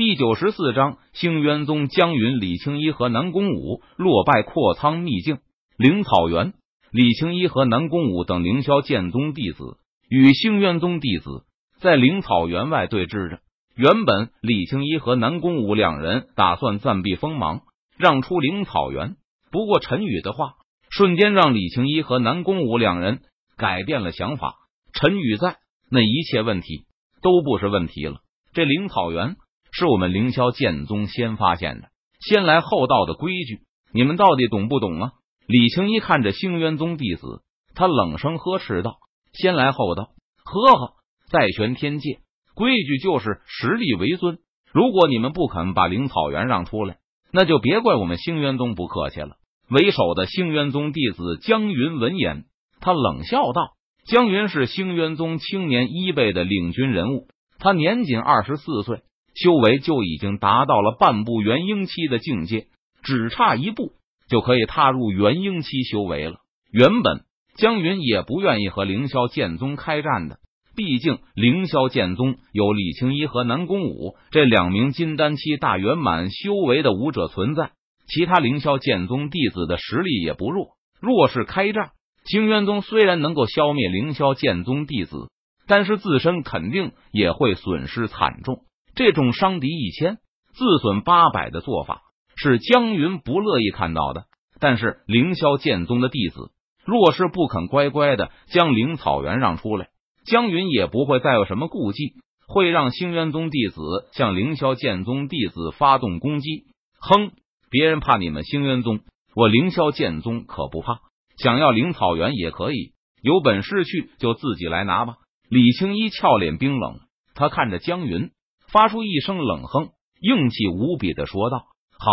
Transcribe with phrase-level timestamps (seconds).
[0.00, 5.40] 第九十四章，兴渊宗江云、李青一和南宫武落败阔仓秘境
[5.76, 6.54] 灵草原。
[6.90, 9.76] 李青一和南宫武等凌霄剑宗弟子
[10.08, 11.44] 与兴渊宗弟子
[11.82, 13.40] 在灵草原外对峙着。
[13.76, 17.60] 原本李青一和南宫武两人打算暂避锋芒，
[17.98, 19.16] 让出灵草原。
[19.50, 20.54] 不过陈宇的话
[20.88, 23.20] 瞬间让李青一和南宫武两人
[23.58, 24.54] 改变了想法。
[24.94, 25.58] 陈宇在，
[25.90, 26.86] 那一切问题
[27.20, 28.20] 都不是问题了。
[28.54, 29.36] 这灵草原。
[29.72, 31.88] 是我们凌霄剑宗先发现的，
[32.20, 33.60] 先来后到的规矩，
[33.92, 35.12] 你们到底懂不懂啊？
[35.46, 37.42] 李青一看着星渊宗弟子，
[37.74, 38.98] 他冷声呵斥道
[39.32, 40.10] ：“先来后到，
[40.44, 40.92] 呵呵，
[41.30, 42.18] 在玄天界，
[42.54, 44.38] 规矩就是实力为尊。
[44.72, 46.98] 如果你们不肯把灵草原让出来，
[47.32, 49.36] 那就别怪我们星渊宗不客气了。”
[49.70, 52.44] 为首的星渊宗弟子江云闻言，
[52.80, 57.28] 他冷笑道：“江云是星渊宗青年一辈的领军人物，
[57.60, 59.02] 他年仅二十四岁。”
[59.34, 62.66] 修为就已经达到了半步元婴期的境界，
[63.02, 63.92] 只差一步
[64.28, 66.36] 就可以踏入元婴期修为了。
[66.70, 67.22] 原本
[67.56, 70.38] 江云也不愿意和凌霄剑宗开战的，
[70.76, 77.72] 毕竟凌霄剑宗有李青一和南宫武这两名金丹期大圆满修为的武者存在，
[78.06, 80.76] 其他凌霄剑宗弟子的实力也不弱。
[81.00, 81.90] 若是开战，
[82.24, 85.30] 清渊宗虽然能够消灭凌霄剑宗弟子，
[85.66, 88.64] 但是自身肯定也会损失惨重。
[88.94, 90.18] 这种伤敌一千，
[90.52, 92.02] 自损八百的做法
[92.36, 94.24] 是江云不乐意看到的。
[94.58, 96.50] 但是凌霄剑宗的弟子
[96.84, 99.88] 若是不肯乖乖的将灵草原让出来，
[100.24, 102.14] 江云也不会再有什么顾忌，
[102.46, 103.80] 会让星渊宗弟子
[104.12, 106.64] 向凌霄剑宗弟子发动攻击。
[107.00, 107.32] 哼，
[107.70, 109.00] 别人怕你们星渊宗，
[109.34, 111.00] 我凌霄剑宗可不怕。
[111.38, 115.16] 想要灵草原也可以，有本事去就自己来拿吧。
[115.48, 117.00] 李青衣俏脸冰冷，
[117.34, 118.30] 他看着江云。
[118.72, 119.90] 发出一声冷哼，
[120.20, 121.66] 硬气无比的说道
[121.98, 122.12] ：“好，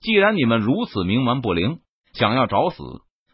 [0.00, 1.80] 既然你们如此冥顽不灵，
[2.12, 2.82] 想要找死，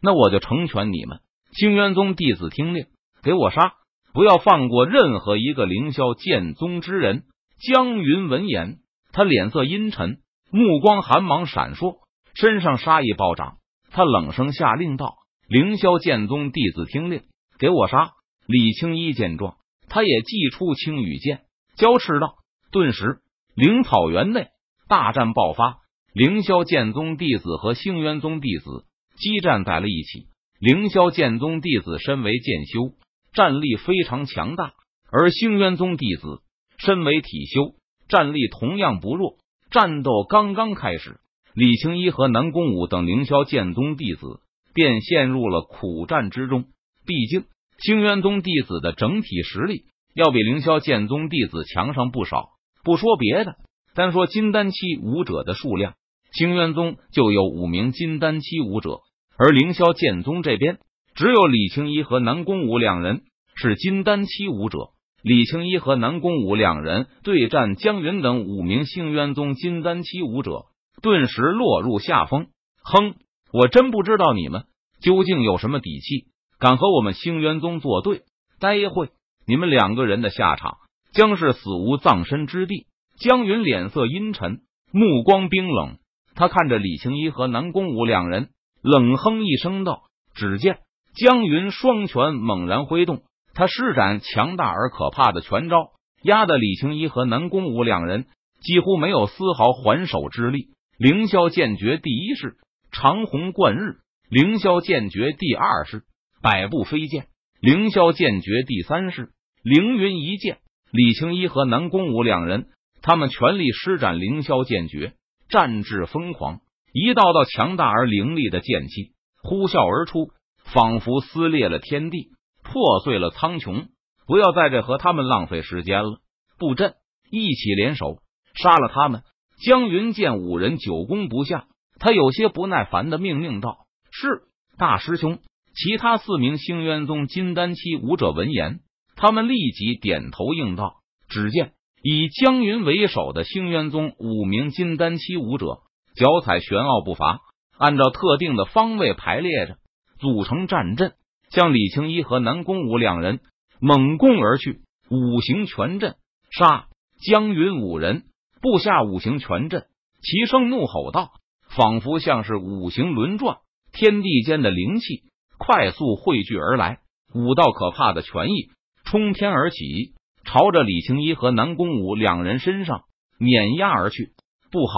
[0.03, 1.20] 那我就成全你们。
[1.53, 2.86] 清渊宗弟子听令，
[3.23, 3.74] 给我杀！
[4.13, 7.24] 不要放过任何一个凌霄剑宗之人。”
[7.58, 8.80] 江云闻言，
[9.13, 10.19] 他脸色阴沉，
[10.51, 12.01] 目光寒芒闪烁，
[12.35, 13.57] 身上杀意暴涨。
[13.90, 15.14] 他冷声下令道
[15.48, 17.23] ：“凌霄剑宗弟子听令，
[17.58, 18.11] 给我杀！”
[18.46, 19.57] 李青衣见状，
[19.89, 21.45] 他也祭出青羽剑，
[21.77, 22.35] 交斥道。
[22.70, 23.18] 顿时，
[23.54, 24.48] 灵草原内
[24.88, 25.78] 大战爆发，
[26.12, 28.84] 凌霄剑宗弟子和星渊宗弟子
[29.16, 30.27] 激战在了一起。
[30.58, 32.94] 凌霄剑宗弟子身为剑修，
[33.32, 34.70] 战力非常强大；
[35.10, 36.40] 而星渊宗弟子
[36.78, 37.74] 身为体修，
[38.08, 39.36] 战力同样不弱。
[39.70, 41.20] 战斗刚刚开始，
[41.54, 44.40] 李青一和南宫武等凌霄剑宗弟子
[44.72, 46.64] 便陷入了苦战之中。
[47.04, 47.44] 毕竟，
[47.78, 49.84] 星渊宗弟子的整体实力
[50.14, 52.55] 要比凌霄剑宗弟子强上不少。
[52.86, 53.57] 不说别的，
[53.97, 55.95] 单说金丹期武者的数量，
[56.33, 59.01] 清渊宗就有五名金丹期武者，
[59.36, 60.79] 而凌霄剑宗这边
[61.17, 63.23] 只有李青一和南宫武两人
[63.57, 64.91] 是金丹期武者。
[65.20, 70.67] 李青一和南宫武两人对战江云等五名星渊宗金丹期武者，
[71.02, 72.46] 顿时落入下风。
[72.85, 73.17] 哼，
[73.52, 74.63] 我真不知道你们
[75.01, 76.27] 究竟有什么底气，
[76.61, 78.23] 敢和我们星渊宗作对？
[78.61, 79.08] 待会
[79.45, 80.77] 你们两个人的下场。
[81.16, 82.86] 将是死无葬身之地。
[83.18, 84.60] 江云脸色阴沉，
[84.92, 85.96] 目光冰冷。
[86.34, 88.50] 他看着李青衣和南宫武两人，
[88.82, 90.02] 冷哼一声道
[90.36, 90.80] ：“只见
[91.14, 93.22] 江云双拳猛然挥动，
[93.54, 98.27] 他施展强大而可怕的拳招，压得李青衣和南宫武两人
[98.60, 100.68] 几乎没有丝毫还手之力。
[100.98, 102.56] 凌霄剑诀第一式
[102.92, 106.02] 长虹贯日，凌霄剑诀第二式
[106.42, 107.28] 百步飞剑，
[107.62, 109.30] 凌霄剑诀第三式
[109.62, 110.58] 凌云一剑。
[110.96, 112.68] 李青一和南宫武两人，
[113.02, 115.12] 他们全力施展凌霄剑诀，
[115.51, 116.61] 战至疯狂。
[116.90, 119.12] 一道道强大而凌厉的剑气
[119.42, 120.30] 呼啸而出，
[120.64, 122.30] 仿佛撕裂了天地，
[122.62, 123.89] 破碎了苍穹。
[124.27, 126.20] 不要在这和他们浪费时间了，
[126.58, 126.95] 布阵，
[127.30, 128.17] 一起联手
[128.55, 129.20] 杀了他们。
[129.62, 131.66] 江云见五人久攻不下，
[132.00, 134.44] 他有些不耐烦的命令道：“是
[134.78, 135.40] 大师兄。”
[135.76, 138.81] 其他四名星渊宗金丹期武者闻言。
[139.16, 140.98] 他们立即点头应道。
[141.28, 141.72] 只见
[142.02, 145.80] 以江云为首的星渊宗五名金丹期武者，
[146.14, 147.40] 脚踩玄奥步伐，
[147.76, 149.78] 按照特定的方位排列着，
[150.20, 151.14] 组成战阵，
[151.50, 153.40] 向李青一和南宫武两人
[153.80, 154.82] 猛攻而去。
[155.08, 156.16] 五行全阵，
[156.50, 156.88] 杀！
[157.24, 158.24] 江云五人
[158.60, 159.86] 布下五行全阵，
[160.20, 161.30] 齐声怒吼道，
[161.69, 163.58] 仿佛像是五行轮转，
[163.92, 165.22] 天地间的灵气
[165.58, 166.98] 快速汇聚而来，
[167.34, 168.70] 五道可怕的权意。
[169.06, 170.14] 冲天而起，
[170.44, 173.05] 朝着李青一和南宫武两人身上
[173.38, 174.32] 碾压而去。
[174.73, 174.94] 不好，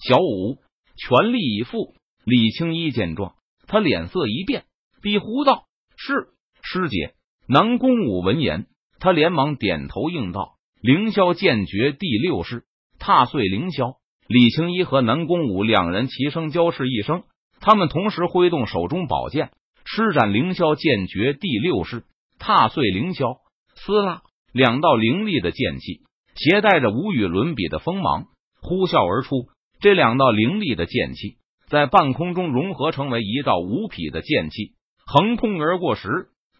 [0.00, 0.58] 小五，
[0.96, 1.94] 全力以赴！
[2.24, 3.34] 李青衣见状，
[3.68, 4.64] 他脸色一变，
[5.02, 5.66] 逼呼道
[5.96, 6.30] ：“是
[6.62, 7.14] 师姐。”
[7.46, 8.66] 南宫武闻言，
[8.98, 12.64] 他连忙点头应道：“凌霄剑诀第六式，
[12.98, 17.22] 踏碎凌霄。”李青衣和南宫武两人齐声交视一声，
[17.60, 19.52] 他们同时挥动手中宝剑，
[19.84, 22.04] 施展凌霄剑诀第六式，
[22.40, 23.43] 踏碎凌霄。
[23.84, 24.22] 撕拉，
[24.52, 26.00] 两道凌厉的剑气，
[26.34, 28.28] 携带着无与伦比的锋芒，
[28.62, 29.48] 呼啸而出。
[29.78, 31.36] 这两道凌厉的剑气
[31.68, 34.72] 在半空中融合成为一道无匹的剑气，
[35.04, 36.08] 横空而过时，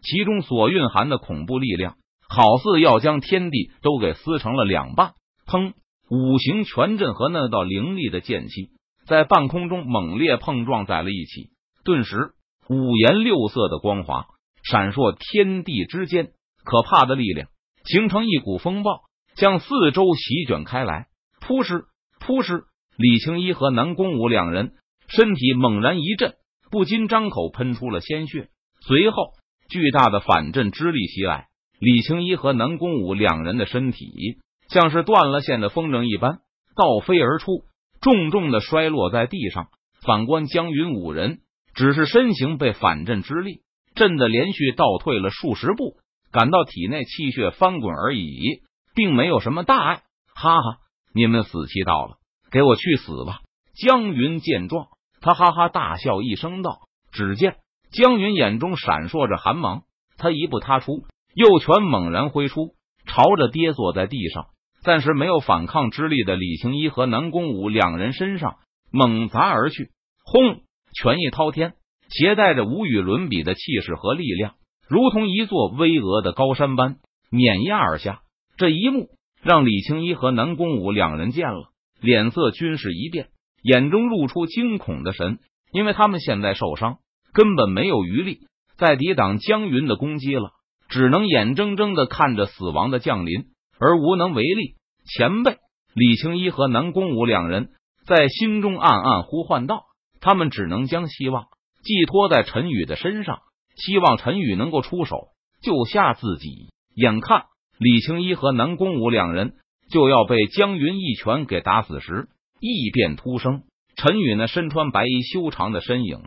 [0.03, 1.95] 其中所蕴含的恐怖力量，
[2.29, 5.13] 好似要将天地都给撕成了两半。
[5.47, 5.73] 砰！
[6.11, 8.69] 五行拳阵和那道凌厉的剑气
[9.07, 11.49] 在半空中猛烈碰撞在了一起，
[11.83, 12.33] 顿时
[12.69, 14.27] 五颜六色的光华
[14.63, 16.29] 闪烁天地之间，
[16.65, 17.47] 可怕的力量
[17.85, 19.03] 形成一股风暴，
[19.35, 21.07] 向四周席卷开来。
[21.39, 21.83] 扑哧
[22.19, 22.63] 扑哧，
[22.97, 24.73] 李青衣和南宫武两人
[25.07, 26.33] 身体猛然一震，
[26.71, 28.49] 不禁张口喷出了鲜血。
[28.81, 29.33] 随后，
[29.69, 31.47] 巨大的反震之力袭来，
[31.79, 34.39] 李青衣和南宫武两人的身体。
[34.67, 36.39] 像是断了线的风筝一般
[36.75, 37.65] 倒飞而出，
[38.01, 39.67] 重重的摔落在地上。
[40.01, 41.41] 反观江云五人，
[41.75, 43.61] 只是身形被反震之力
[43.93, 45.97] 震得连续倒退了数十步，
[46.31, 48.61] 感到体内气血翻滚而已，
[48.93, 50.01] 并没有什么大碍。
[50.35, 50.77] 哈哈，
[51.13, 52.17] 你们死期到了，
[52.51, 53.41] 给我去死吧！
[53.75, 54.87] 江云见状，
[55.21, 56.79] 他哈哈大笑一声道
[57.11, 57.57] ：“只见
[57.91, 59.83] 江云眼中闪烁着寒芒，
[60.17, 62.75] 他一步踏出，右拳猛然挥出，
[63.05, 64.47] 朝着跌坐在地上。”
[64.83, 68.57] 暂时没有反抗之力的李青衣和南宫武两人身上
[68.91, 69.89] 猛砸而去，
[70.23, 70.61] 轰！
[70.93, 71.73] 拳意滔天，
[72.07, 74.53] 携带着无与伦比的气势和力量，
[74.87, 76.97] 如同一座巍峨的高山般
[77.31, 78.21] 碾压而下。
[78.57, 79.09] 这一幕
[79.41, 83.27] 让李青衣和南宫武两人见了，脸色均是一变，
[83.61, 85.39] 眼中露出惊恐的神，
[85.71, 86.97] 因为他们现在受伤，
[87.33, 88.39] 根本没有余力
[88.77, 90.51] 再抵挡江云的攻击了，
[90.87, 93.45] 只能眼睁睁的看着死亡的降临。
[93.77, 95.57] 而无能为力，前辈
[95.93, 97.71] 李青衣和南宫武两人
[98.05, 99.83] 在心中暗暗呼唤道
[100.21, 101.47] ：“他们只能将希望
[101.83, 103.39] 寄托在陈宇的身上，
[103.75, 105.29] 希望陈宇能够出手
[105.61, 107.43] 救下自己。”眼看
[107.77, 109.55] 李青衣和南宫武两人
[109.91, 112.29] 就要被江云一拳给打死时，
[112.61, 113.63] 异变突生。
[113.97, 116.19] 陈宇呢身穿白衣修长的身影，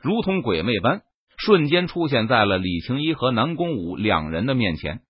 [0.00, 1.02] 如同鬼魅般
[1.36, 5.00] 瞬间出现在了李青衣和南宫武两人的面前。